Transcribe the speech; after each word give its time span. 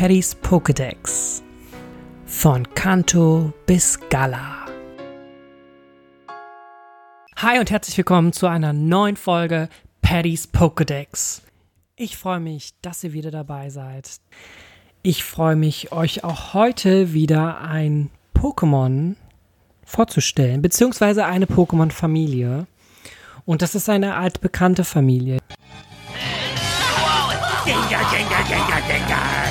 Paddys 0.00 0.34
Pokédex. 0.34 1.42
Von 2.24 2.66
Kanto 2.74 3.52
bis 3.66 4.00
Gala. 4.08 4.64
Hi 7.36 7.58
und 7.58 7.70
herzlich 7.70 7.98
willkommen 7.98 8.32
zu 8.32 8.46
einer 8.46 8.72
neuen 8.72 9.18
Folge 9.18 9.68
Paddys 10.00 10.48
Pokédex. 10.54 11.42
Ich 11.96 12.16
freue 12.16 12.40
mich, 12.40 12.72
dass 12.80 13.04
ihr 13.04 13.12
wieder 13.12 13.30
dabei 13.30 13.68
seid. 13.68 14.08
Ich 15.02 15.22
freue 15.22 15.54
mich, 15.54 15.92
euch 15.92 16.24
auch 16.24 16.54
heute 16.54 17.12
wieder 17.12 17.60
ein 17.60 18.08
Pokémon 18.34 19.16
vorzustellen, 19.84 20.62
beziehungsweise 20.62 21.26
eine 21.26 21.44
Pokémon-Familie. 21.44 22.66
Und 23.44 23.60
das 23.60 23.74
ist 23.74 23.90
eine 23.90 24.16
altbekannte 24.16 24.84
Familie. 24.84 25.40
Gengar, 27.66 28.10
Gengar, 28.10 28.44
Gengar, 28.44 28.80
Gengar. 28.88 29.49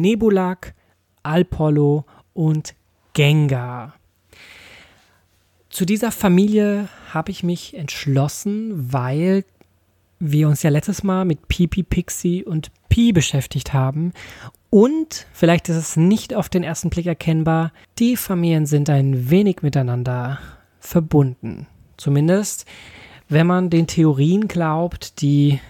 Nebulak, 0.00 0.74
Alpollo 1.22 2.04
und 2.34 2.74
Gengar. 3.12 3.94
Zu 5.68 5.84
dieser 5.84 6.12
Familie 6.12 6.88
habe 7.12 7.30
ich 7.30 7.42
mich 7.42 7.74
entschlossen, 7.74 8.92
weil 8.92 9.44
wir 10.18 10.48
uns 10.48 10.62
ja 10.62 10.70
letztes 10.70 11.02
Mal 11.02 11.24
mit 11.24 11.48
Pipi, 11.48 11.82
Pixie 11.82 12.44
und 12.44 12.70
Pi 12.88 13.12
beschäftigt 13.12 13.72
haben. 13.72 14.12
Und, 14.70 15.26
vielleicht 15.32 15.68
ist 15.68 15.76
es 15.76 15.96
nicht 15.96 16.34
auf 16.34 16.48
den 16.48 16.62
ersten 16.62 16.90
Blick 16.90 17.06
erkennbar, 17.06 17.72
die 17.98 18.16
Familien 18.16 18.66
sind 18.66 18.88
ein 18.88 19.30
wenig 19.30 19.62
miteinander 19.62 20.38
verbunden. 20.78 21.66
Zumindest, 21.96 22.66
wenn 23.28 23.46
man 23.46 23.70
den 23.70 23.86
Theorien 23.86 24.48
glaubt, 24.48 25.20
die 25.22 25.60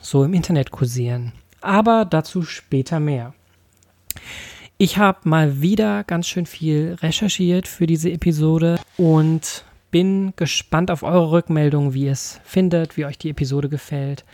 so 0.00 0.24
im 0.24 0.34
Internet 0.34 0.70
kursieren. 0.70 1.32
Aber 1.60 2.04
dazu 2.04 2.42
später 2.42 3.00
mehr. 3.00 3.34
Ich 4.78 4.98
habe 4.98 5.28
mal 5.28 5.62
wieder 5.62 6.02
ganz 6.04 6.26
schön 6.26 6.46
viel 6.46 6.96
recherchiert 7.00 7.68
für 7.68 7.86
diese 7.86 8.10
Episode 8.10 8.80
und 8.96 9.64
bin 9.92 10.32
gespannt 10.36 10.90
auf 10.90 11.04
eure 11.04 11.30
Rückmeldung, 11.30 11.94
wie 11.94 12.06
ihr 12.06 12.12
es 12.12 12.40
findet, 12.44 12.96
wie 12.96 13.04
euch 13.04 13.18
die 13.18 13.30
Episode 13.30 13.68
gefällt. 13.68 14.24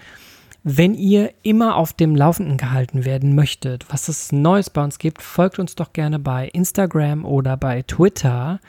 Wenn 0.65 0.95
ihr 0.95 1.33
immer 1.43 1.77
auf 1.77 1.93
dem 1.93 2.17
Laufenden 2.17 2.57
gehalten 2.57 3.05
werden 3.05 3.35
möchtet, 3.35 3.85
was 3.91 4.09
es 4.09 4.33
Neues 4.33 4.71
bei 4.71 4.83
uns 4.83 4.99
gibt, 4.99 5.21
folgt 5.23 5.59
uns 5.59 5.75
doch 5.75 5.93
gerne 5.93 6.19
bei 6.19 6.49
Instagram 6.49 7.25
oder 7.25 7.57
bei 7.57 7.83
Twitter, 7.83 8.61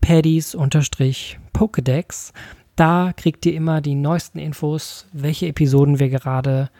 Paddys-Pokedex. 0.00 2.32
Da 2.76 3.12
kriegt 3.16 3.44
ihr 3.46 3.54
immer 3.54 3.80
die 3.80 3.94
neuesten 3.94 4.38
Infos, 4.38 5.06
welche 5.12 5.48
Episoden 5.48 5.98
wir 5.98 6.08
gerade 6.08 6.70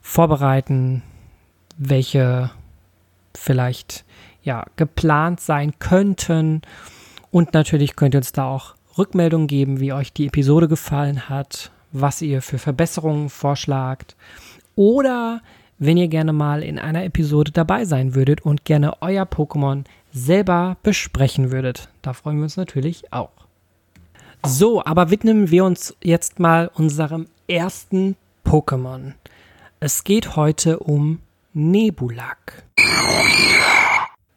vorbereiten, 0.00 1.02
welche 1.76 2.50
vielleicht 3.38 4.04
ja 4.42 4.64
geplant 4.76 5.40
sein 5.40 5.74
könnten. 5.78 6.62
Und 7.30 7.54
natürlich 7.54 7.96
könnt 7.96 8.14
ihr 8.14 8.18
uns 8.18 8.32
da 8.32 8.46
auch 8.46 8.74
Rückmeldung 8.96 9.46
geben, 9.46 9.80
wie 9.80 9.92
euch 9.92 10.12
die 10.12 10.26
Episode 10.26 10.68
gefallen 10.68 11.28
hat, 11.28 11.70
was 11.92 12.20
ihr 12.20 12.42
für 12.42 12.58
Verbesserungen 12.58 13.28
vorschlagt 13.30 14.16
oder 14.74 15.40
wenn 15.78 15.96
ihr 15.96 16.08
gerne 16.08 16.32
mal 16.32 16.62
in 16.62 16.78
einer 16.78 17.04
Episode 17.04 17.52
dabei 17.52 17.84
sein 17.84 18.14
würdet 18.14 18.40
und 18.40 18.64
gerne 18.64 19.00
euer 19.00 19.24
Pokémon 19.24 19.84
selber 20.12 20.76
besprechen 20.82 21.52
würdet. 21.52 21.88
Da 22.02 22.12
freuen 22.12 22.38
wir 22.38 22.44
uns 22.44 22.56
natürlich 22.56 23.12
auch. 23.12 23.30
So, 24.44 24.84
aber 24.84 25.10
widmen 25.10 25.50
wir 25.50 25.64
uns 25.64 25.96
jetzt 26.02 26.40
mal 26.40 26.70
unserem 26.74 27.26
ersten 27.48 28.16
Pokémon. 28.44 29.12
Es 29.80 30.04
geht 30.04 30.36
heute 30.36 30.78
um 30.80 31.20
Nebulak. 31.52 32.64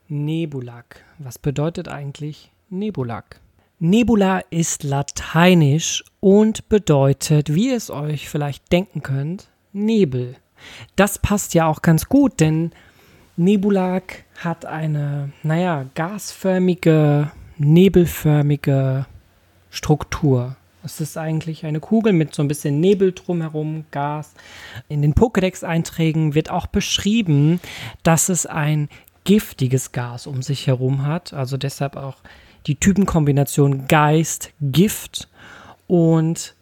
Nebulak. 0.08 1.04
Was 1.20 1.40
bedeutet 1.40 1.88
eigentlich 1.88 2.52
Nebulak? 2.70 3.40
Nebula 3.80 4.40
ist 4.50 4.84
lateinisch 4.84 6.04
und 6.20 6.70
bedeutet, 6.70 7.56
wie 7.56 7.70
ihr 7.70 7.78
es 7.78 7.90
euch 7.90 8.30
vielleicht 8.30 8.72
denken 8.72 9.02
könnt, 9.02 9.50
Nebel. 9.74 10.36
Das 10.96 11.18
passt 11.18 11.54
ja 11.54 11.66
auch 11.66 11.82
ganz 11.82 12.08
gut, 12.10 12.40
denn 12.40 12.72
Nebulak 13.38 14.26
hat 14.38 14.66
eine, 14.66 15.32
naja, 15.44 15.86
gasförmige, 15.96 17.32
nebelförmige 17.58 19.06
Struktur. 19.70 20.58
Es 20.84 21.00
ist 21.00 21.18
eigentlich 21.18 21.66
eine 21.66 21.80
Kugel 21.80 22.12
mit 22.12 22.34
so 22.34 22.42
ein 22.42 22.48
bisschen 22.48 22.80
Nebel 22.80 23.12
drumherum, 23.12 23.86
Gas. 23.92 24.34
In 24.90 25.02
den 25.02 25.14
Pokédex-Einträgen 25.14 26.34
wird 26.34 26.50
auch 26.50 26.66
beschrieben, 26.68 27.60
dass 28.04 28.30
es 28.30 28.46
ein 28.46 28.90
giftiges 29.24 29.92
Gas 29.92 30.26
um 30.26 30.42
sich 30.42 30.66
herum 30.66 31.06
hat. 31.06 31.34
Also 31.34 31.58
deshalb 31.58 31.96
auch 31.96 32.18
die 32.68 32.76
Typenkombination 32.76 33.88
Geist, 33.88 34.52
Gift 34.60 35.28
und 35.88 36.56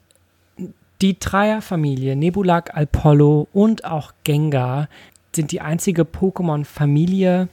die 1.02 1.18
Dreierfamilie 1.18 2.18
Nebulak, 2.18 2.76
Alpollo 2.76 3.48
und 3.54 3.86
auch 3.86 4.12
Gengar 4.26 4.90
sind 5.34 5.54
die 5.54 5.62
einzige 5.62 6.02
Pokémon-Familie, 6.04 7.48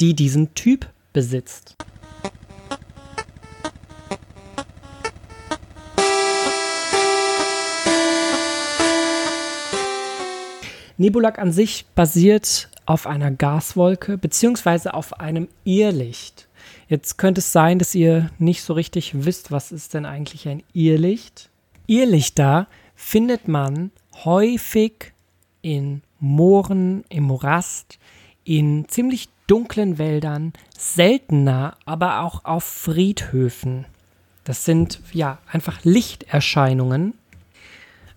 die 0.00 0.14
diesen 0.14 0.52
Typ 0.54 0.86
besitzt. 1.14 1.76
Nebulak 10.98 11.38
an 11.38 11.52
sich 11.52 11.86
basiert 11.94 12.68
auf 12.84 13.06
einer 13.06 13.30
Gaswolke 13.30 14.18
bzw. 14.18 14.90
auf 14.90 15.20
einem 15.20 15.48
Irrlicht. 15.64 16.48
Jetzt 16.88 17.18
könnte 17.18 17.38
es 17.40 17.52
sein, 17.52 17.78
dass 17.78 17.94
ihr 17.94 18.30
nicht 18.38 18.62
so 18.62 18.72
richtig 18.72 19.24
wisst, 19.24 19.52
was 19.52 19.72
ist 19.72 19.94
denn 19.94 20.06
eigentlich 20.06 20.48
ein 20.48 20.62
Irrlicht. 20.72 21.50
Irrlichter 21.86 22.66
findet 22.94 23.46
man 23.46 23.92
häufig 24.24 25.12
in 25.62 26.02
Mooren, 26.18 27.04
im 27.08 27.24
Morast, 27.24 27.98
in 28.44 28.86
ziemlich 28.88 29.28
dunklen 29.46 29.98
Wäldern, 29.98 30.52
seltener 30.76 31.76
aber 31.84 32.22
auch 32.22 32.44
auf 32.44 32.64
Friedhöfen. 32.64 33.86
Das 34.44 34.64
sind 34.64 35.00
ja 35.12 35.38
einfach 35.52 35.84
Lichterscheinungen. 35.84 37.14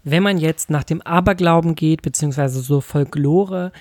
Wenn 0.04 0.24
man 0.24 0.38
jetzt 0.38 0.70
nach 0.70 0.84
dem 0.84 1.02
Aberglauben 1.02 1.76
geht, 1.76 2.02
beziehungsweise 2.02 2.62
so 2.62 2.82
Folklore, 2.82 3.72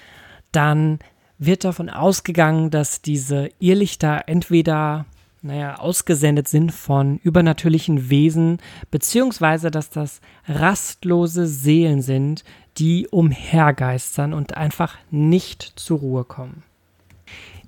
dann 0.53 0.99
wird 1.39 1.65
davon 1.65 1.89
ausgegangen, 1.89 2.71
dass 2.71 3.01
diese 3.01 3.49
Irrlichter 3.59 4.25
entweder 4.27 5.07
naja, 5.43 5.77
ausgesendet 5.77 6.49
sind 6.49 6.71
von 6.73 7.19
übernatürlichen 7.19 8.11
Wesen, 8.11 8.59
beziehungsweise 8.91 9.71
dass 9.71 9.89
das 9.89 10.21
rastlose 10.47 11.47
Seelen 11.47 12.03
sind, 12.03 12.45
die 12.77 13.09
umhergeistern 13.09 14.35
und 14.35 14.57
einfach 14.57 14.99
nicht 15.11 15.73
zur 15.77 16.01
Ruhe 16.01 16.25
kommen. 16.25 16.63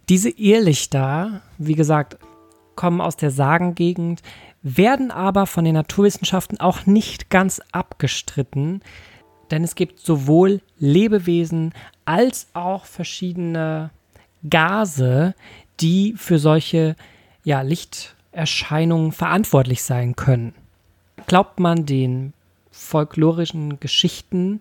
Diese 0.08 0.28
Irrlichter, 0.28 1.40
wie 1.56 1.74
gesagt, 1.74 2.18
kommen 2.74 3.00
aus 3.00 3.16
der 3.16 3.30
Sagengegend, 3.30 4.22
werden 4.62 5.10
aber 5.10 5.46
von 5.46 5.64
den 5.64 5.74
Naturwissenschaften 5.74 6.60
auch 6.60 6.86
nicht 6.86 7.30
ganz 7.30 7.60
abgestritten, 7.72 8.82
denn 9.50 9.64
es 9.64 9.74
gibt 9.74 9.98
sowohl 10.00 10.60
Lebewesen 10.78 11.74
als 12.04 12.46
auch 12.54 12.86
verschiedene 12.86 13.90
Gase, 14.48 15.34
die 15.80 16.14
für 16.16 16.38
solche 16.38 16.96
ja, 17.44 17.62
Lichterscheinungen 17.62 19.12
verantwortlich 19.12 19.82
sein 19.82 20.16
können. 20.16 20.54
Glaubt 21.26 21.60
man 21.60 21.86
den 21.86 22.32
folklorischen 22.70 23.78
Geschichten, 23.80 24.60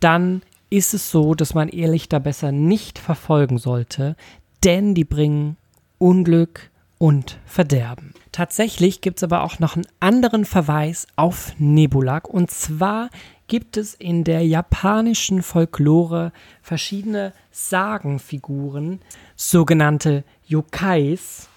dann 0.00 0.42
ist 0.70 0.94
es 0.94 1.10
so, 1.10 1.34
dass 1.34 1.54
man 1.54 1.68
Irrlichter 1.68 2.18
besser 2.18 2.50
nicht 2.50 2.98
verfolgen 2.98 3.58
sollte, 3.58 4.16
denn 4.64 4.94
die 4.94 5.04
bringen 5.04 5.56
Unglück 5.98 6.70
und 6.98 7.38
Verderben. 7.44 8.14
Tatsächlich 8.32 9.00
gibt 9.00 9.18
es 9.18 9.22
aber 9.24 9.42
auch 9.42 9.58
noch 9.58 9.76
einen 9.76 9.86
anderen 10.00 10.44
Verweis 10.44 11.06
auf 11.16 11.52
Nebulak 11.58 12.28
und 12.28 12.50
zwar 12.50 13.10
gibt 13.46 13.76
es 13.76 13.94
in 13.94 14.24
der 14.24 14.46
japanischen 14.46 15.42
Folklore 15.42 16.32
verschiedene 16.62 17.32
Sagenfiguren, 17.50 19.00
sogenannte 19.36 20.24
Yokais. 20.46 21.48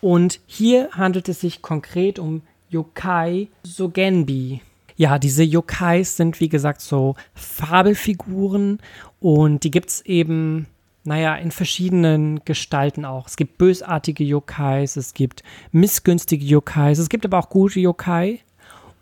Und 0.00 0.40
hier 0.46 0.90
handelt 0.92 1.28
es 1.28 1.40
sich 1.40 1.62
konkret 1.62 2.18
um 2.18 2.42
Yokai 2.70 3.48
Sogenbi. 3.64 4.60
Ja, 4.96 5.18
diese 5.18 5.42
Yokais 5.42 6.16
sind 6.16 6.40
wie 6.40 6.48
gesagt 6.48 6.80
so 6.80 7.16
Fabelfiguren 7.34 8.78
und 9.20 9.64
die 9.64 9.70
gibt 9.70 9.90
es 9.90 10.00
eben 10.02 10.66
naja, 11.04 11.34
in 11.34 11.50
verschiedenen 11.50 12.44
Gestalten 12.44 13.04
auch. 13.04 13.26
Es 13.26 13.36
gibt 13.36 13.58
bösartige 13.58 14.24
Yokais, 14.24 14.96
es 14.96 15.14
gibt 15.14 15.42
missgünstige 15.72 16.44
Yokais, 16.44 16.98
es 16.98 17.08
gibt 17.08 17.24
aber 17.24 17.38
auch 17.38 17.48
gute 17.48 17.80
Yokai. 17.80 18.40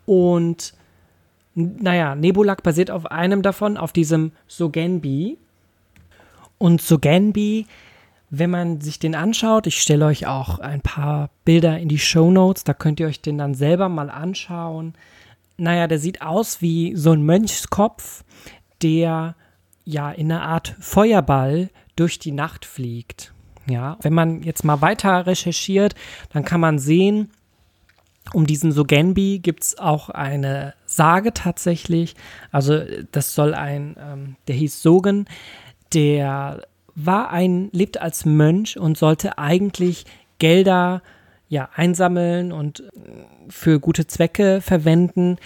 Und 0.06 0.74
naja, 1.54 2.14
Nebulak 2.14 2.62
basiert 2.62 2.90
auf 2.90 3.06
einem 3.06 3.42
davon, 3.42 3.76
auf 3.76 3.92
diesem 3.92 4.32
Sogenbi. 4.46 5.36
Und 6.58 6.80
Sogenbi, 6.80 7.66
wenn 8.30 8.50
man 8.50 8.80
sich 8.80 8.98
den 8.98 9.14
anschaut, 9.14 9.66
ich 9.66 9.80
stelle 9.80 10.06
euch 10.06 10.26
auch 10.26 10.58
ein 10.58 10.80
paar 10.80 11.30
Bilder 11.44 11.78
in 11.78 11.88
die 11.88 11.98
Show 11.98 12.30
Notes, 12.30 12.64
da 12.64 12.72
könnt 12.74 13.00
ihr 13.00 13.06
euch 13.06 13.20
den 13.20 13.38
dann 13.38 13.54
selber 13.54 13.88
mal 13.88 14.08
anschauen. 14.08 14.94
Naja, 15.58 15.86
der 15.86 15.98
sieht 15.98 16.22
aus 16.22 16.62
wie 16.62 16.96
so 16.96 17.12
ein 17.12 17.24
Mönchskopf, 17.24 18.24
der 18.82 19.34
ja 19.92 20.10
in 20.10 20.30
einer 20.30 20.42
Art 20.42 20.76
Feuerball 20.80 21.70
durch 21.96 22.18
die 22.18 22.32
Nacht 22.32 22.64
fliegt. 22.64 23.32
Ja, 23.68 23.98
wenn 24.02 24.14
man 24.14 24.42
jetzt 24.42 24.64
mal 24.64 24.80
weiter 24.80 25.26
recherchiert, 25.26 25.94
dann 26.32 26.44
kann 26.44 26.60
man 26.60 26.78
sehen, 26.78 27.30
um 28.32 28.46
diesen 28.46 28.72
Sogenbi 28.72 29.40
gibt 29.40 29.62
es 29.62 29.78
auch 29.78 30.08
eine 30.08 30.74
Sage 30.86 31.34
tatsächlich. 31.34 32.14
Also 32.52 32.80
das 33.12 33.34
soll 33.34 33.54
ein, 33.54 33.96
ähm, 33.98 34.36
der 34.48 34.54
hieß 34.56 34.82
Sogen, 34.82 35.26
der 35.92 36.62
war 36.94 37.30
ein, 37.30 37.70
lebt 37.72 38.00
als 38.00 38.24
Mönch 38.24 38.78
und 38.78 38.98
sollte 38.98 39.38
eigentlich 39.38 40.04
Gelder 40.38 41.02
ja, 41.48 41.68
einsammeln 41.74 42.52
und 42.52 42.80
äh, 42.80 42.82
für 43.48 43.80
gute 43.80 44.06
Zwecke 44.06 44.60
verwenden. 44.60 45.36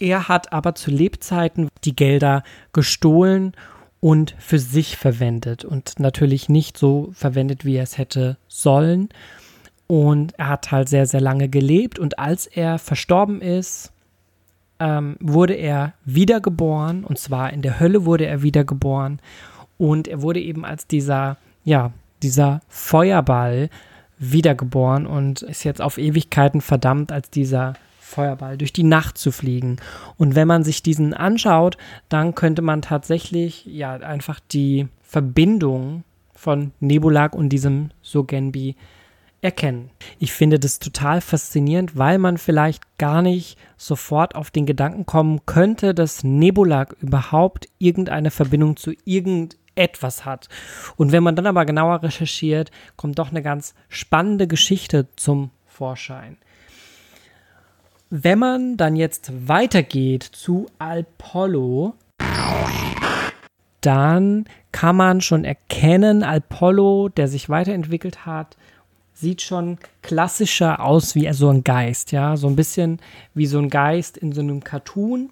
Er 0.00 0.28
hat 0.28 0.52
aber 0.52 0.74
zu 0.74 0.90
Lebzeiten 0.90 1.68
die 1.84 1.96
Gelder 1.96 2.42
gestohlen 2.72 3.52
und 4.00 4.34
für 4.38 4.58
sich 4.58 4.96
verwendet 4.96 5.64
und 5.64 5.98
natürlich 5.98 6.48
nicht 6.48 6.78
so 6.78 7.10
verwendet, 7.12 7.64
wie 7.64 7.76
er 7.76 7.82
es 7.82 7.98
hätte 7.98 8.36
sollen. 8.46 9.08
Und 9.86 10.38
er 10.38 10.48
hat 10.48 10.70
halt 10.70 10.88
sehr, 10.88 11.06
sehr 11.06 11.20
lange 11.20 11.48
gelebt 11.48 11.98
und 11.98 12.18
als 12.18 12.46
er 12.46 12.78
verstorben 12.78 13.40
ist, 13.40 13.92
ähm, 14.78 15.16
wurde 15.18 15.54
er 15.54 15.94
wiedergeboren 16.04 17.04
und 17.04 17.18
zwar 17.18 17.52
in 17.52 17.62
der 17.62 17.80
Hölle 17.80 18.04
wurde 18.04 18.26
er 18.26 18.42
wiedergeboren 18.42 19.20
und 19.76 20.06
er 20.06 20.22
wurde 20.22 20.40
eben 20.40 20.64
als 20.64 20.86
dieser, 20.86 21.36
ja, 21.64 21.92
dieser 22.22 22.60
Feuerball 22.68 23.70
wiedergeboren 24.18 25.06
und 25.06 25.42
ist 25.42 25.64
jetzt 25.64 25.80
auf 25.80 25.98
Ewigkeiten 25.98 26.60
verdammt 26.60 27.10
als 27.10 27.30
dieser 27.30 27.74
Feuerball 28.08 28.58
durch 28.58 28.72
die 28.72 28.84
Nacht 28.84 29.18
zu 29.18 29.30
fliegen. 29.30 29.76
Und 30.16 30.34
wenn 30.34 30.48
man 30.48 30.64
sich 30.64 30.82
diesen 30.82 31.14
anschaut, 31.14 31.76
dann 32.08 32.34
könnte 32.34 32.62
man 32.62 32.82
tatsächlich 32.82 33.66
ja 33.66 33.94
einfach 33.94 34.40
die 34.40 34.88
Verbindung 35.02 36.04
von 36.34 36.72
Nebulag 36.80 37.34
und 37.34 37.50
diesem 37.50 37.90
Sogenbi 38.02 38.76
erkennen. 39.40 39.90
Ich 40.18 40.32
finde 40.32 40.58
das 40.58 40.78
total 40.78 41.20
faszinierend, 41.20 41.96
weil 41.96 42.18
man 42.18 42.38
vielleicht 42.38 42.98
gar 42.98 43.22
nicht 43.22 43.56
sofort 43.76 44.34
auf 44.34 44.50
den 44.50 44.66
Gedanken 44.66 45.06
kommen 45.06 45.46
könnte, 45.46 45.94
dass 45.94 46.24
Nebulag 46.24 46.96
überhaupt 47.00 47.68
irgendeine 47.78 48.30
Verbindung 48.30 48.76
zu 48.76 48.94
irgendetwas 49.04 50.24
hat. 50.24 50.48
Und 50.96 51.12
wenn 51.12 51.22
man 51.22 51.36
dann 51.36 51.46
aber 51.46 51.64
genauer 51.66 52.02
recherchiert, 52.02 52.70
kommt 52.96 53.18
doch 53.18 53.30
eine 53.30 53.42
ganz 53.42 53.74
spannende 53.88 54.48
Geschichte 54.48 55.08
zum 55.14 55.50
Vorschein. 55.66 56.38
Wenn 58.10 58.38
man 58.38 58.76
dann 58.76 58.96
jetzt 58.96 59.30
weitergeht 59.48 60.22
zu 60.22 60.66
Apollo, 60.78 61.94
dann 63.80 64.46
kann 64.72 64.96
man 64.96 65.20
schon 65.20 65.44
erkennen, 65.44 66.22
Apollo, 66.22 67.10
der 67.10 67.28
sich 67.28 67.48
weiterentwickelt 67.48 68.26
hat 68.26 68.56
sieht 69.20 69.42
schon 69.42 69.78
klassischer 70.02 70.84
aus 70.84 71.14
wie 71.16 71.32
so 71.32 71.48
ein 71.48 71.64
Geist, 71.64 72.12
ja, 72.12 72.36
so 72.36 72.46
ein 72.46 72.54
bisschen 72.54 73.00
wie 73.34 73.46
so 73.46 73.58
ein 73.58 73.68
Geist 73.68 74.16
in 74.16 74.32
so 74.32 74.40
einem 74.40 74.62
Cartoon. 74.62 75.30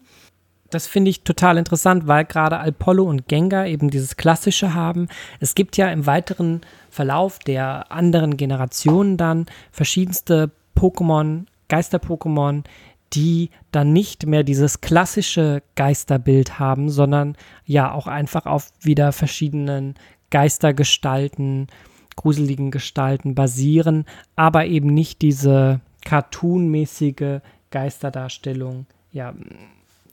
Das 0.70 0.88
finde 0.88 1.10
ich 1.10 1.22
total 1.22 1.56
interessant, 1.56 2.08
weil 2.08 2.24
gerade 2.24 2.58
Apollo 2.58 3.04
und 3.04 3.28
Gengar 3.28 3.68
eben 3.68 3.88
dieses 3.88 4.16
Klassische 4.16 4.74
haben. 4.74 5.06
Es 5.38 5.54
gibt 5.54 5.76
ja 5.76 5.88
im 5.90 6.06
weiteren 6.06 6.62
Verlauf 6.90 7.38
der 7.38 7.92
anderen 7.92 8.36
Generationen 8.36 9.16
dann 9.16 9.46
verschiedenste 9.70 10.50
Pokémon, 10.76 11.44
Geister-Pokémon, 11.68 12.64
die 13.12 13.50
dann 13.72 13.92
nicht 13.92 14.26
mehr 14.26 14.42
dieses 14.42 14.80
klassische 14.80 15.62
Geisterbild 15.74 16.58
haben, 16.58 16.90
sondern 16.90 17.36
ja 17.64 17.92
auch 17.92 18.06
einfach 18.06 18.46
auf 18.46 18.72
wieder 18.80 19.12
verschiedenen 19.12 19.94
Geistergestalten, 20.30 21.68
gruseligen 22.16 22.70
Gestalten 22.70 23.34
basieren, 23.34 24.06
aber 24.34 24.66
eben 24.66 24.92
nicht 24.92 25.22
diese 25.22 25.80
cartoonmäßige 26.04 27.40
Geisterdarstellung, 27.70 28.86
ja, 29.12 29.34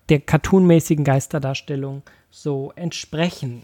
der 0.09 0.19
cartoonmäßigen 0.19 1.05
Geisterdarstellung 1.05 2.03
so 2.29 2.73
entsprechen. 2.75 3.63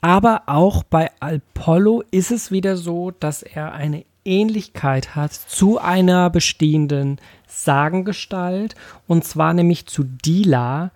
Aber 0.00 0.42
auch 0.46 0.82
bei 0.82 1.10
Apollo 1.20 2.04
ist 2.10 2.30
es 2.30 2.50
wieder 2.50 2.76
so, 2.76 3.10
dass 3.10 3.42
er 3.42 3.72
eine 3.72 4.04
Ähnlichkeit 4.24 5.14
hat 5.14 5.32
zu 5.32 5.78
einer 5.78 6.30
bestehenden 6.30 7.18
Sagengestalt 7.46 8.74
und 9.06 9.24
zwar 9.24 9.54
nämlich 9.54 9.86
zu 9.86 10.04
Dila, 10.04 10.90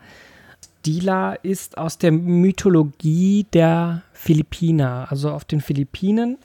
Dila 0.87 1.34
ist 1.34 1.78
aus 1.78 1.99
der 1.99 2.12
Mythologie 2.12 3.44
der 3.52 4.02
Philippiner, 4.12 5.08
also 5.11 5.31
auf 5.32 5.44
den 5.44 5.61
Philippinen 5.61 6.38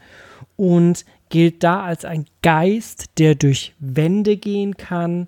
und 0.57 1.05
gilt 1.29 1.63
da 1.63 1.83
als 1.83 2.05
ein 2.05 2.25
Geist, 2.41 3.05
der 3.19 3.35
durch 3.35 3.73
Wände 3.79 4.37
gehen 4.37 4.77
kann. 4.77 5.27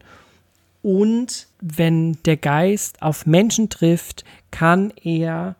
Und 0.82 1.48
wenn 1.62 2.18
der 2.26 2.38
Geist 2.38 3.02
auf 3.04 3.28
Menschen 3.28 3.70
trifft, 3.70 4.26
kann 4.50 4.92
er 5.04 5.56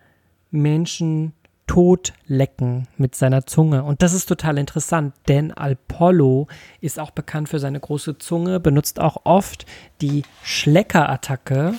Menschen 0.50 1.34
tot 1.74 2.14
lecken 2.28 2.88
mit 3.00 3.16
seiner 3.16 3.48
Zunge. 3.48 3.84
Und 3.84 4.04
das 4.04 4.14
ist 4.14 4.28
total 4.28 4.60
interessant, 4.60 5.16
denn 5.28 5.52
Apollo 5.52 6.48
ist 6.82 7.00
auch 7.00 7.10
bekannt 7.10 7.50
für 7.50 7.58
seine 7.58 7.80
große 7.80 8.20
Zunge, 8.20 8.60
benutzt 8.60 9.00
auch 9.00 9.22
oft 9.24 9.66
die 10.00 10.22
Schleckerattacke, 10.44 11.74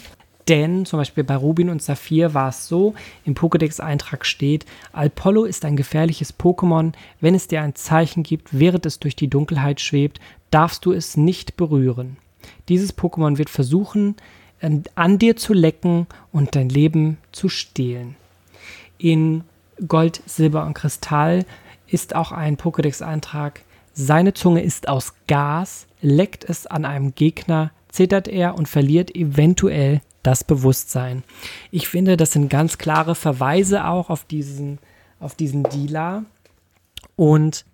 denn 0.49 0.85
zum 0.85 0.99
Beispiel 0.99 1.23
bei 1.23 1.37
Rubin 1.37 1.70
und 1.70 1.81
Saphir 1.81 2.35
war 2.35 2.49
es 2.49 2.67
so, 2.67 2.94
im 3.25 3.37
Pokédex-Eintrag 3.37 4.26
steht, 4.26 4.67
Alpollo 4.93 5.44
ist 5.44 5.64
ein 5.64 5.76
gefährliches 5.76 6.37
Pokémon. 6.37 6.93
Wenn 7.20 7.37
es 7.37 7.47
dir 7.47 7.62
ein 7.62 7.76
Zeichen 7.76 8.25
gibt, 8.25 8.49
während 8.59 8.87
es 8.87 8.99
durch 8.99 9.14
die 9.14 9.30
Dunkelheit 9.30 9.80
schwebt, 9.80 10.19
darfst 10.50 10.85
du 10.87 10.92
es 10.92 11.16
nicht 11.16 11.57
berühren. 11.57 12.16
Dieses 12.69 12.99
Pokémon 12.99 13.38
wird 13.38 13.49
versuchen, 13.49 14.16
an 14.61 15.19
dir 15.19 15.37
zu 15.37 15.52
lecken 15.52 16.09
und 16.33 16.57
dein 16.57 16.69
Leben 16.69 17.19
zu 17.30 17.49
stehlen. 17.49 18.16
In 18.99 19.45
Gold, 19.87 20.23
Silber 20.26 20.66
und 20.66 20.75
Kristall 20.75 21.45
ist 21.87 22.14
auch 22.14 22.33
ein 22.33 22.57
Pokédex-Eintrag. 22.57 23.62
Seine 23.93 24.35
Zunge 24.35 24.62
ist 24.62 24.88
aus 24.88 25.14
Gas, 25.26 25.87
leckt 26.00 26.45
es 26.45 26.66
an 26.66 26.85
einem 26.85 27.14
Gegner, 27.14 27.71
zittert 27.88 28.28
er 28.28 28.57
und 28.57 28.69
verliert 28.69 29.14
eventuell 29.14 30.00
das 30.23 30.43
Bewusstsein. 30.43 31.23
Ich 31.71 31.88
finde, 31.88 32.16
das 32.16 32.33
sind 32.33 32.49
ganz 32.49 32.78
klare 32.78 33.14
Verweise 33.14 33.87
auch 33.87 34.11
auf 34.11 34.25
diesen, 34.25 34.78
auf 35.21 35.35
diesen 35.35 35.62
Dealer. 35.64 36.25
Und 37.14 37.64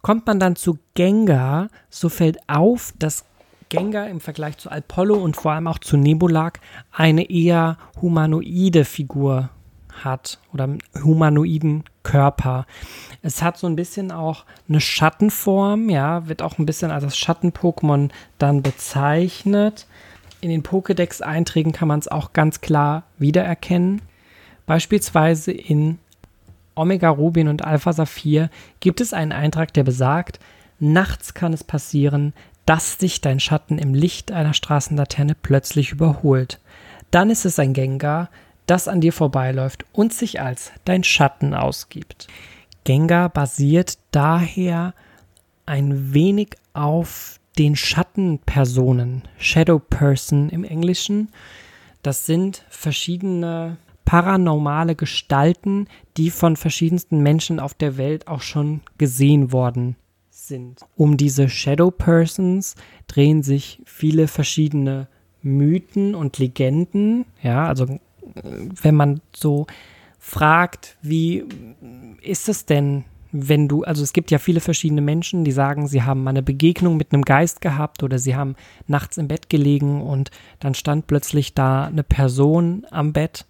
kommt 0.00 0.26
man 0.26 0.40
dann 0.40 0.56
zu 0.56 0.78
Gengar, 0.94 1.68
so 1.90 2.08
fällt 2.08 2.38
auf, 2.48 2.94
dass 2.98 3.24
Gengar 3.68 4.08
im 4.08 4.20
Vergleich 4.20 4.56
zu 4.58 4.70
Apollo 4.70 5.16
und 5.16 5.36
vor 5.36 5.52
allem 5.52 5.66
auch 5.66 5.80
zu 5.80 5.96
Nebulag 5.96 6.60
eine 6.92 7.28
eher 7.28 7.78
humanoide 8.00 8.84
Figur 8.84 9.50
hat 10.04 10.38
oder 10.52 10.64
einen 10.64 10.78
humanoiden 11.02 11.84
Körper. 12.02 12.66
Es 13.22 13.42
hat 13.42 13.58
so 13.58 13.66
ein 13.66 13.76
bisschen 13.76 14.12
auch 14.12 14.44
eine 14.68 14.80
Schattenform, 14.80 15.88
ja, 15.88 16.28
wird 16.28 16.42
auch 16.42 16.58
ein 16.58 16.66
bisschen 16.66 16.90
als 16.90 17.04
das 17.04 17.18
Schatten-Pokémon 17.18 18.10
dann 18.38 18.62
bezeichnet. 18.62 19.86
In 20.40 20.50
den 20.50 20.62
Pokédex-Einträgen 20.62 21.72
kann 21.72 21.88
man 21.88 21.98
es 21.98 22.08
auch 22.08 22.32
ganz 22.32 22.60
klar 22.60 23.04
wiedererkennen. 23.18 24.02
Beispielsweise 24.66 25.52
in 25.52 25.98
Omega 26.74 27.08
Rubin 27.08 27.48
und 27.48 27.64
Alpha 27.64 27.92
Saphir 27.92 28.50
gibt 28.80 29.00
es 29.00 29.12
einen 29.12 29.32
Eintrag, 29.32 29.72
der 29.72 29.84
besagt, 29.84 30.38
nachts 30.78 31.34
kann 31.34 31.52
es 31.52 31.64
passieren, 31.64 32.34
dass 32.66 32.98
dich 32.98 33.20
dein 33.20 33.40
Schatten 33.40 33.78
im 33.78 33.94
Licht 33.94 34.32
einer 34.32 34.52
Straßenlaterne 34.52 35.34
plötzlich 35.40 35.92
überholt. 35.92 36.60
Dann 37.10 37.30
ist 37.30 37.46
es 37.46 37.58
ein 37.58 37.72
Gengar, 37.72 38.28
das 38.66 38.88
an 38.88 39.00
dir 39.00 39.12
vorbeiläuft 39.12 39.84
und 39.92 40.12
sich 40.12 40.40
als 40.40 40.72
dein 40.84 41.04
Schatten 41.04 41.54
ausgibt. 41.54 42.28
Gengar 42.84 43.28
basiert 43.28 43.98
daher 44.10 44.94
ein 45.66 46.12
wenig 46.14 46.50
auf 46.72 47.40
den 47.58 47.74
Schattenpersonen, 47.74 49.22
Shadow 49.38 49.78
Person 49.78 50.50
im 50.50 50.62
Englischen. 50.64 51.30
Das 52.02 52.26
sind 52.26 52.64
verschiedene 52.68 53.78
paranormale 54.04 54.94
Gestalten, 54.94 55.88
die 56.16 56.30
von 56.30 56.56
verschiedensten 56.56 57.22
Menschen 57.22 57.58
auf 57.58 57.74
der 57.74 57.96
Welt 57.96 58.28
auch 58.28 58.42
schon 58.42 58.82
gesehen 58.98 59.52
worden 59.52 59.96
sind. 60.30 60.80
Um 60.96 61.16
diese 61.16 61.48
Shadow 61.48 61.90
Persons 61.90 62.76
drehen 63.08 63.42
sich 63.42 63.82
viele 63.84 64.28
verschiedene 64.28 65.08
Mythen 65.42 66.14
und 66.14 66.38
Legenden. 66.38 67.24
Ja, 67.42 67.66
also 67.66 67.98
wenn 68.42 68.94
man 68.94 69.20
so 69.34 69.66
fragt, 70.18 70.96
wie 71.02 71.44
ist 72.22 72.48
es 72.48 72.66
denn, 72.66 73.04
wenn 73.32 73.68
du, 73.68 73.84
also 73.84 74.02
es 74.02 74.12
gibt 74.12 74.30
ja 74.30 74.38
viele 74.38 74.60
verschiedene 74.60 75.00
Menschen, 75.00 75.44
die 75.44 75.52
sagen, 75.52 75.88
sie 75.88 76.02
haben 76.02 76.24
mal 76.24 76.30
eine 76.30 76.42
Begegnung 76.42 76.96
mit 76.96 77.12
einem 77.12 77.22
Geist 77.22 77.60
gehabt 77.60 78.02
oder 78.02 78.18
sie 78.18 78.34
haben 78.34 78.56
nachts 78.86 79.18
im 79.18 79.28
Bett 79.28 79.50
gelegen 79.50 80.02
und 80.02 80.30
dann 80.60 80.74
stand 80.74 81.06
plötzlich 81.06 81.54
da 81.54 81.84
eine 81.84 82.02
Person 82.02 82.86
am 82.90 83.12
Bett. 83.12 83.46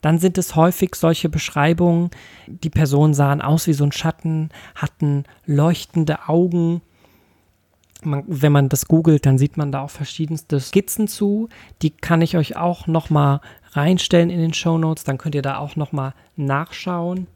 Dann 0.00 0.18
sind 0.18 0.38
es 0.38 0.54
häufig 0.54 0.94
solche 0.94 1.28
Beschreibungen, 1.28 2.10
die 2.46 2.70
Personen 2.70 3.14
sahen 3.14 3.40
aus 3.40 3.66
wie 3.66 3.72
so 3.72 3.84
ein 3.84 3.92
Schatten, 3.92 4.50
hatten 4.74 5.24
leuchtende 5.46 6.28
Augen. 6.28 6.82
Man, 8.02 8.22
wenn 8.26 8.52
man 8.52 8.68
das 8.68 8.86
googelt, 8.86 9.24
dann 9.24 9.38
sieht 9.38 9.56
man 9.56 9.72
da 9.72 9.80
auch 9.80 9.90
verschiedenste 9.90 10.60
Skizzen 10.60 11.08
zu. 11.08 11.48
Die 11.80 11.90
kann 11.90 12.20
ich 12.20 12.36
euch 12.36 12.56
auch 12.56 12.86
nochmal 12.86 13.40
reinstellen 13.74 14.30
in 14.30 14.40
den 14.40 14.54
Show 14.54 14.78
Notes. 14.78 15.04
Dann 15.04 15.18
könnt 15.18 15.34
ihr 15.34 15.42
da 15.42 15.58
auch 15.58 15.76
nochmal 15.76 16.14
nachschauen. 16.36 17.26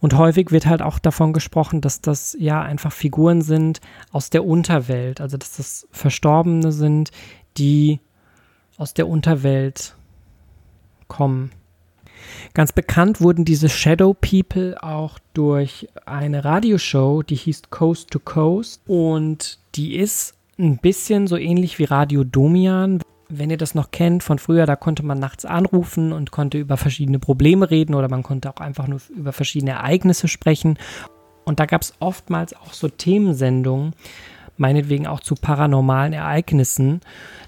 Und 0.00 0.16
häufig 0.16 0.50
wird 0.50 0.66
halt 0.66 0.80
auch 0.80 0.98
davon 0.98 1.32
gesprochen, 1.32 1.82
dass 1.82 2.00
das 2.00 2.34
ja 2.38 2.62
einfach 2.62 2.92
Figuren 2.92 3.42
sind 3.42 3.80
aus 4.12 4.30
der 4.30 4.46
Unterwelt, 4.46 5.20
also 5.20 5.36
dass 5.36 5.56
das 5.56 5.86
Verstorbene 5.90 6.72
sind, 6.72 7.10
die 7.58 8.00
aus 8.78 8.94
der 8.94 9.08
Unterwelt 9.08 9.94
kommen. 11.06 11.50
Ganz 12.54 12.72
bekannt 12.72 13.20
wurden 13.20 13.44
diese 13.44 13.68
Shadow 13.68 14.14
People 14.14 14.82
auch 14.82 15.18
durch 15.34 15.88
eine 16.06 16.44
Radioshow, 16.44 17.22
die 17.22 17.34
hieß 17.34 17.62
Coast 17.70 18.10
to 18.10 18.18
Coast 18.18 18.80
und 18.86 19.58
die 19.74 19.96
ist 19.96 20.34
ein 20.58 20.78
bisschen 20.78 21.26
so 21.26 21.36
ähnlich 21.36 21.78
wie 21.78 21.84
Radio 21.84 22.24
Domian 22.24 23.00
wenn 23.30 23.50
ihr 23.50 23.56
das 23.56 23.74
noch 23.74 23.90
kennt 23.90 24.22
von 24.22 24.38
früher, 24.38 24.66
da 24.66 24.76
konnte 24.76 25.04
man 25.04 25.18
nachts 25.18 25.44
anrufen 25.44 26.12
und 26.12 26.30
konnte 26.30 26.58
über 26.58 26.76
verschiedene 26.76 27.18
Probleme 27.18 27.70
reden 27.70 27.94
oder 27.94 28.08
man 28.08 28.22
konnte 28.22 28.50
auch 28.50 28.60
einfach 28.60 28.86
nur 28.86 29.00
über 29.16 29.32
verschiedene 29.32 29.72
Ereignisse 29.72 30.28
sprechen. 30.28 30.78
Und 31.44 31.60
da 31.60 31.66
gab 31.66 31.82
es 31.82 31.94
oftmals 32.00 32.54
auch 32.54 32.72
so 32.72 32.88
Themensendungen, 32.88 33.94
meinetwegen 34.56 35.06
auch 35.06 35.20
zu 35.20 35.34
paranormalen 35.34 36.12
Ereignissen. 36.12 37.00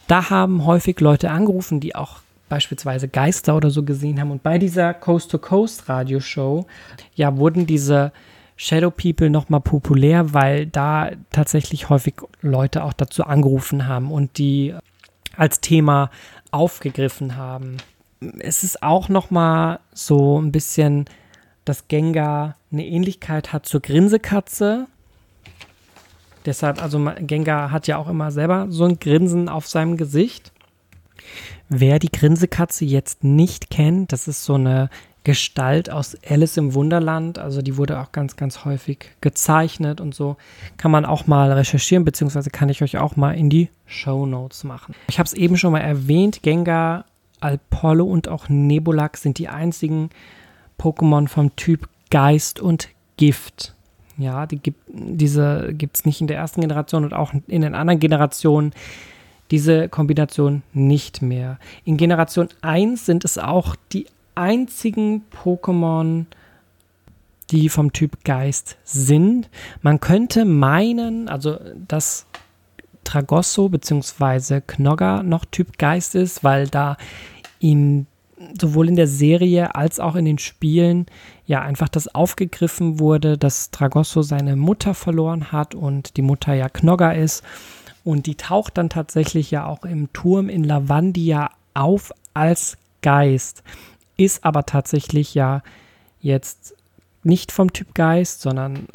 Da 0.06 0.30
haben 0.30 0.64
häufig 0.64 0.98
Leute 1.00 1.30
angerufen, 1.30 1.80
die 1.80 1.94
auch 1.94 2.20
beispielsweise 2.48 3.08
Geister 3.08 3.56
oder 3.56 3.70
so 3.70 3.82
gesehen 3.82 4.20
haben. 4.20 4.30
Und 4.30 4.42
bei 4.42 4.58
dieser 4.58 4.94
Coast-to-Coast-Radioshow, 4.94 6.66
ja, 7.14 7.36
wurden 7.36 7.66
diese 7.66 8.12
Shadow 8.56 8.90
People 8.90 9.30
nochmal 9.30 9.60
populär, 9.60 10.34
weil 10.34 10.66
da 10.66 11.10
tatsächlich 11.30 11.88
häufig 11.88 12.14
Leute 12.42 12.84
auch 12.84 12.92
dazu 12.92 13.24
angerufen 13.24 13.88
haben 13.88 14.12
und 14.12 14.38
die 14.38 14.74
als 15.36 15.60
Thema 15.60 16.10
aufgegriffen 16.50 17.36
haben. 17.36 17.78
Es 18.38 18.62
ist 18.62 18.82
auch 18.82 19.08
noch 19.08 19.30
mal 19.30 19.80
so 19.92 20.40
ein 20.40 20.52
bisschen, 20.52 21.06
dass 21.64 21.88
Gengar 21.88 22.56
eine 22.70 22.86
Ähnlichkeit 22.86 23.52
hat 23.52 23.66
zur 23.66 23.80
Grinsekatze. 23.80 24.86
Deshalb, 26.44 26.82
also 26.82 27.10
Gengar 27.20 27.70
hat 27.70 27.86
ja 27.86 27.98
auch 27.98 28.08
immer 28.08 28.30
selber 28.30 28.66
so 28.68 28.84
ein 28.84 28.98
Grinsen 28.98 29.48
auf 29.48 29.66
seinem 29.66 29.96
Gesicht. 29.96 30.52
Wer 31.68 31.98
die 31.98 32.10
Grinsekatze 32.10 32.84
jetzt 32.84 33.24
nicht 33.24 33.70
kennt, 33.70 34.12
das 34.12 34.28
ist 34.28 34.44
so 34.44 34.54
eine 34.54 34.90
Gestalt 35.24 35.90
aus 35.90 36.16
Alice 36.28 36.56
im 36.56 36.74
Wunderland. 36.74 37.38
Also 37.38 37.62
die 37.62 37.76
wurde 37.76 38.00
auch 38.00 38.12
ganz, 38.12 38.36
ganz 38.36 38.64
häufig 38.64 39.10
gezeichnet 39.20 40.00
und 40.00 40.14
so. 40.14 40.36
Kann 40.76 40.90
man 40.90 41.04
auch 41.04 41.26
mal 41.26 41.52
recherchieren, 41.52 42.04
beziehungsweise 42.04 42.50
kann 42.50 42.68
ich 42.68 42.82
euch 42.82 42.98
auch 42.98 43.16
mal 43.16 43.32
in 43.32 43.48
die 43.48 43.68
Show 43.86 44.26
Notes 44.26 44.64
machen. 44.64 44.94
Ich 45.08 45.18
habe 45.18 45.26
es 45.26 45.32
eben 45.32 45.56
schon 45.56 45.72
mal 45.72 45.80
erwähnt, 45.80 46.42
Gengar, 46.42 47.04
Apollo 47.40 48.04
und 48.04 48.28
auch 48.28 48.48
Nebulak 48.48 49.16
sind 49.16 49.38
die 49.38 49.48
einzigen 49.48 50.10
Pokémon 50.78 51.28
vom 51.28 51.54
Typ 51.56 51.88
Geist 52.10 52.60
und 52.60 52.88
Gift. 53.16 53.74
Ja, 54.18 54.46
die 54.46 54.58
gibt, 54.58 54.80
diese 54.88 55.72
gibt 55.72 55.96
es 55.96 56.04
nicht 56.04 56.20
in 56.20 56.26
der 56.26 56.36
ersten 56.36 56.60
Generation 56.60 57.04
und 57.04 57.14
auch 57.14 57.32
in 57.46 57.62
den 57.62 57.74
anderen 57.74 58.00
Generationen 58.00 58.72
diese 59.50 59.88
Kombination 59.88 60.62
nicht 60.72 61.22
mehr. 61.22 61.58
In 61.84 61.96
Generation 61.96 62.48
1 62.62 63.06
sind 63.06 63.24
es 63.24 63.38
auch 63.38 63.76
die 63.92 64.06
einzigen 64.34 65.24
Pokémon, 65.30 66.26
die 67.50 67.68
vom 67.68 67.92
Typ 67.92 68.24
Geist 68.24 68.76
sind. 68.84 69.48
Man 69.82 70.00
könnte 70.00 70.44
meinen, 70.44 71.28
also 71.28 71.58
dass 71.86 72.26
Tragosso 73.04 73.68
bzw. 73.68 74.60
Knogger 74.66 75.22
noch 75.22 75.44
Typ 75.44 75.78
Geist 75.78 76.14
ist, 76.14 76.44
weil 76.44 76.68
da 76.68 76.96
in 77.58 78.06
sowohl 78.60 78.88
in 78.88 78.96
der 78.96 79.06
Serie 79.06 79.74
als 79.74 80.00
auch 80.00 80.16
in 80.16 80.24
den 80.24 80.38
Spielen 80.38 81.06
ja 81.46 81.60
einfach 81.60 81.88
das 81.88 82.12
aufgegriffen 82.12 82.98
wurde, 82.98 83.38
dass 83.38 83.70
Tragosso 83.70 84.22
seine 84.22 84.56
Mutter 84.56 84.94
verloren 84.94 85.52
hat 85.52 85.74
und 85.74 86.16
die 86.16 86.22
Mutter 86.22 86.54
ja 86.54 86.68
Knogger 86.68 87.14
ist. 87.14 87.44
Und 88.04 88.26
die 88.26 88.34
taucht 88.34 88.78
dann 88.78 88.88
tatsächlich 88.88 89.50
ja 89.52 89.66
auch 89.66 89.84
im 89.84 90.12
Turm 90.12 90.48
in 90.48 90.64
Lavandia 90.64 91.50
auf 91.74 92.12
als 92.34 92.76
Geist 93.00 93.62
ist 94.24 94.44
aber 94.44 94.66
tatsächlich 94.66 95.34
ja 95.34 95.62
jetzt 96.20 96.74
nicht 97.22 97.52
vom 97.52 97.72
Typ 97.72 97.94
Geist, 97.94 98.42
sondern 98.42 98.86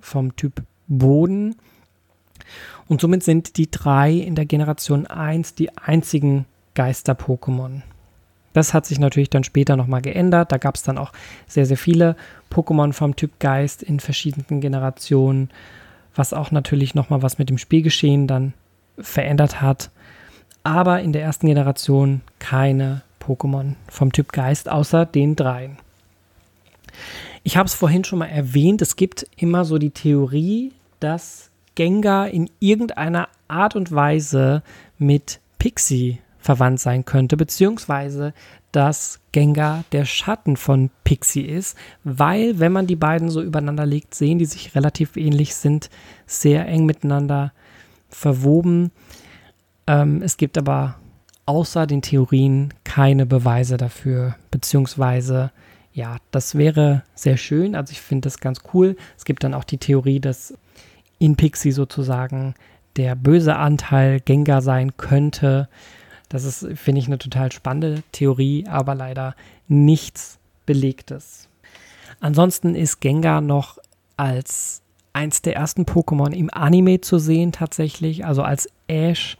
vom 0.00 0.36
Typ 0.36 0.62
Boden. 0.86 1.56
Und 2.88 3.00
somit 3.00 3.22
sind 3.22 3.56
die 3.56 3.70
drei 3.70 4.12
in 4.12 4.34
der 4.34 4.46
Generation 4.46 5.06
1 5.06 5.54
die 5.54 5.76
einzigen 5.76 6.44
Geister-Pokémon. 6.74 7.82
Das 8.52 8.72
hat 8.72 8.86
sich 8.86 8.98
natürlich 8.98 9.30
dann 9.30 9.44
später 9.44 9.76
nochmal 9.76 10.02
geändert. 10.02 10.52
Da 10.52 10.58
gab 10.58 10.76
es 10.76 10.82
dann 10.82 10.98
auch 10.98 11.12
sehr, 11.46 11.66
sehr 11.66 11.76
viele 11.76 12.16
Pokémon 12.52 12.92
vom 12.92 13.16
Typ 13.16 13.40
Geist 13.40 13.82
in 13.82 13.98
verschiedenen 13.98 14.60
Generationen, 14.60 15.50
was 16.14 16.32
auch 16.32 16.50
natürlich 16.50 16.94
nochmal 16.94 17.22
was 17.22 17.38
mit 17.38 17.50
dem 17.50 17.58
Spielgeschehen 17.58 18.26
dann 18.28 18.54
verändert 18.96 19.60
hat. 19.60 19.90
Aber 20.62 21.00
in 21.00 21.12
der 21.12 21.22
ersten 21.22 21.48
Generation 21.48 22.20
keine 22.38 23.02
Pokémon 23.26 23.74
vom 23.88 24.12
Typ 24.12 24.32
Geist, 24.32 24.68
außer 24.68 25.06
den 25.06 25.36
dreien. 25.36 25.78
Ich 27.42 27.56
habe 27.56 27.66
es 27.66 27.74
vorhin 27.74 28.04
schon 28.04 28.20
mal 28.20 28.26
erwähnt, 28.26 28.82
es 28.82 28.96
gibt 28.96 29.26
immer 29.36 29.64
so 29.64 29.78
die 29.78 29.90
Theorie, 29.90 30.72
dass 31.00 31.50
Gengar 31.74 32.28
in 32.28 32.50
irgendeiner 32.60 33.28
Art 33.48 33.76
und 33.76 33.92
Weise 33.92 34.62
mit 34.98 35.40
Pixie 35.58 36.20
verwandt 36.38 36.80
sein 36.80 37.04
könnte, 37.04 37.36
beziehungsweise 37.36 38.32
dass 38.70 39.20
Gengar 39.32 39.84
der 39.92 40.04
Schatten 40.04 40.56
von 40.56 40.90
Pixie 41.04 41.42
ist, 41.42 41.76
weil, 42.02 42.58
wenn 42.58 42.72
man 42.72 42.86
die 42.86 42.96
beiden 42.96 43.30
so 43.30 43.40
übereinander 43.40 43.86
legt, 43.86 44.14
sehen 44.14 44.38
die 44.38 44.44
sich 44.46 44.74
relativ 44.74 45.16
ähnlich, 45.16 45.54
sind 45.54 45.90
sehr 46.26 46.66
eng 46.66 46.84
miteinander 46.84 47.52
verwoben. 48.08 48.90
Ähm, 49.86 50.22
es 50.22 50.36
gibt 50.36 50.58
aber 50.58 50.96
außer 51.46 51.86
den 51.86 52.02
Theorien 52.02 52.72
keine 52.84 53.26
Beweise 53.26 53.76
dafür, 53.76 54.36
beziehungsweise 54.50 55.50
ja, 55.92 56.16
das 56.32 56.56
wäre 56.56 57.04
sehr 57.14 57.36
schön. 57.36 57.76
Also 57.76 57.92
ich 57.92 58.00
finde 58.00 58.26
das 58.26 58.40
ganz 58.40 58.60
cool. 58.74 58.96
Es 59.16 59.24
gibt 59.24 59.44
dann 59.44 59.54
auch 59.54 59.62
die 59.62 59.78
Theorie, 59.78 60.18
dass 60.18 60.54
in 61.20 61.36
Pixie 61.36 61.70
sozusagen 61.70 62.54
der 62.96 63.14
böse 63.14 63.56
Anteil 63.56 64.20
Gengar 64.20 64.60
sein 64.60 64.96
könnte. 64.96 65.68
Das 66.28 66.44
ist, 66.44 66.66
finde 66.74 67.00
ich, 67.00 67.06
eine 67.06 67.18
total 67.18 67.52
spannende 67.52 68.02
Theorie, 68.10 68.66
aber 68.68 68.96
leider 68.96 69.36
nichts 69.68 70.38
Belegtes. 70.66 71.48
Ansonsten 72.18 72.74
ist 72.74 73.00
Gengar 73.00 73.40
noch 73.40 73.78
als 74.16 74.82
eins 75.12 75.42
der 75.42 75.54
ersten 75.54 75.82
Pokémon 75.82 76.32
im 76.32 76.52
Anime 76.52 77.00
zu 77.00 77.18
sehen 77.18 77.52
tatsächlich, 77.52 78.24
also 78.24 78.42
als 78.42 78.68
Ash 78.88 79.36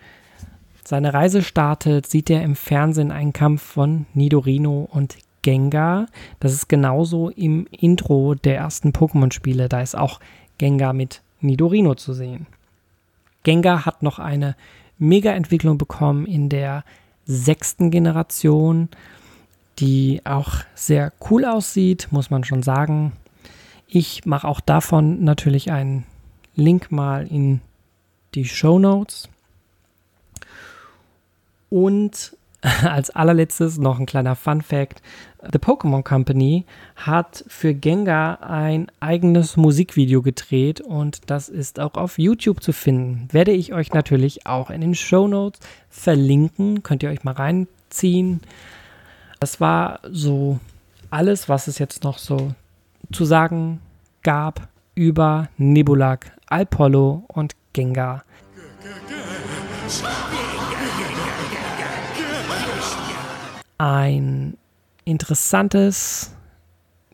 seine 0.86 1.14
Reise 1.14 1.42
startet, 1.42 2.06
sieht 2.06 2.30
er 2.30 2.42
im 2.42 2.56
Fernsehen 2.56 3.10
einen 3.10 3.32
Kampf 3.32 3.62
von 3.62 4.06
Nidorino 4.14 4.88
und 4.90 5.16
Gengar. 5.42 6.06
Das 6.40 6.52
ist 6.52 6.68
genauso 6.68 7.30
im 7.30 7.66
Intro 7.70 8.34
der 8.34 8.56
ersten 8.56 8.90
Pokémon-Spiele. 8.90 9.68
Da 9.68 9.80
ist 9.80 9.96
auch 9.96 10.20
Gengar 10.58 10.92
mit 10.92 11.22
Nidorino 11.40 11.94
zu 11.94 12.12
sehen. 12.12 12.46
Gengar 13.42 13.84
hat 13.84 14.02
noch 14.02 14.18
eine 14.18 14.56
Mega-Entwicklung 14.98 15.78
bekommen 15.78 16.26
in 16.26 16.48
der 16.48 16.84
sechsten 17.26 17.90
Generation, 17.90 18.88
die 19.78 20.20
auch 20.24 20.56
sehr 20.74 21.12
cool 21.30 21.44
aussieht, 21.44 22.08
muss 22.10 22.30
man 22.30 22.44
schon 22.44 22.62
sagen. 22.62 23.12
Ich 23.86 24.24
mache 24.24 24.48
auch 24.48 24.60
davon 24.60 25.24
natürlich 25.24 25.70
einen 25.70 26.04
Link 26.54 26.90
mal 26.90 27.26
in 27.26 27.60
die 28.34 28.44
Show 28.44 28.78
Notes. 28.78 29.28
Und 31.74 32.36
als 32.84 33.10
allerletztes 33.10 33.78
noch 33.78 33.98
ein 33.98 34.06
kleiner 34.06 34.36
Fun 34.36 34.62
Fact. 34.62 35.02
The 35.42 35.58
Pokémon 35.58 36.04
Company 36.04 36.66
hat 36.94 37.44
für 37.48 37.74
Gengar 37.74 38.48
ein 38.48 38.92
eigenes 39.00 39.56
Musikvideo 39.56 40.22
gedreht 40.22 40.80
und 40.80 41.28
das 41.30 41.48
ist 41.48 41.80
auch 41.80 41.94
auf 41.94 42.16
YouTube 42.16 42.62
zu 42.62 42.72
finden. 42.72 43.26
Werde 43.32 43.50
ich 43.50 43.72
euch 43.72 43.92
natürlich 43.92 44.46
auch 44.46 44.70
in 44.70 44.82
den 44.82 44.94
Show 44.94 45.26
Notes 45.26 45.58
verlinken. 45.90 46.84
Könnt 46.84 47.02
ihr 47.02 47.10
euch 47.10 47.24
mal 47.24 47.34
reinziehen. 47.34 48.40
Das 49.40 49.60
war 49.60 49.98
so 50.08 50.60
alles, 51.10 51.48
was 51.48 51.66
es 51.66 51.80
jetzt 51.80 52.04
noch 52.04 52.18
so 52.18 52.54
zu 53.10 53.24
sagen 53.24 53.80
gab 54.22 54.68
über 54.94 55.48
Nebulak, 55.58 56.30
Alpollo 56.46 57.24
und 57.26 57.56
Gengar. 57.72 58.22
Ein 63.78 64.56
interessantes 65.04 66.34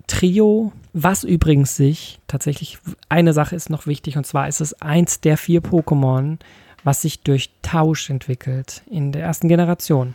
Trio, 0.06 0.72
was 0.92 1.24
übrigens 1.24 1.76
sich 1.76 2.20
tatsächlich, 2.26 2.78
eine 3.08 3.32
Sache 3.32 3.54
ist 3.56 3.70
noch 3.70 3.86
wichtig, 3.86 4.16
und 4.16 4.26
zwar 4.26 4.48
ist 4.48 4.60
es 4.60 4.74
eins 4.82 5.20
der 5.20 5.36
vier 5.36 5.62
Pokémon, 5.62 6.38
was 6.82 7.02
sich 7.02 7.20
durch 7.20 7.50
Tausch 7.62 8.10
entwickelt 8.10 8.82
in 8.90 9.12
der 9.12 9.22
ersten 9.22 9.48
Generation. 9.48 10.14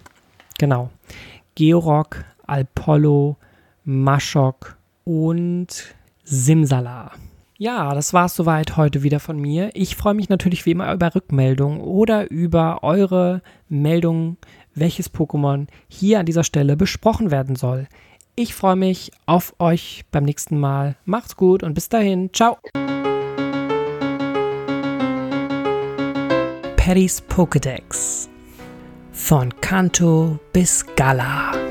Genau. 0.57 0.89
Georock, 1.55 2.25
Alpollo, 2.45 3.37
Maschok 3.85 4.77
und 5.03 5.95
Simsala. 6.23 7.11
Ja, 7.57 7.93
das 7.93 8.11
war 8.13 8.25
es 8.25 8.35
soweit 8.35 8.75
heute 8.75 9.03
wieder 9.03 9.21
von 9.21 9.39
mir. 9.39 9.69
Ich 9.73 9.95
freue 9.95 10.13
mich 10.13 10.27
natürlich 10.27 10.65
wie 10.65 10.71
immer 10.71 10.91
über 10.93 11.15
Rückmeldungen 11.15 11.79
oder 11.79 12.29
über 12.29 12.83
eure 12.83 13.41
Meldungen, 13.69 14.37
welches 14.75 15.13
Pokémon 15.13 15.67
hier 15.87 16.19
an 16.19 16.25
dieser 16.25 16.43
Stelle 16.43 16.77
besprochen 16.77 17.31
werden 17.31 17.55
soll. 17.55 17.87
Ich 18.35 18.53
freue 18.53 18.75
mich 18.75 19.11
auf 19.25 19.55
euch 19.59 20.03
beim 20.11 20.25
nächsten 20.25 20.59
Mal. 20.59 20.97
Macht's 21.05 21.37
gut 21.37 21.63
und 21.63 21.73
bis 21.73 21.89
dahin. 21.89 22.29
Ciao. 22.33 22.57
Paddy's 26.75 27.23
Pokédex. 27.29 28.27
Von 29.11 29.53
Kanto 29.61 30.37
bis 30.51 30.85
Gala. 30.95 31.64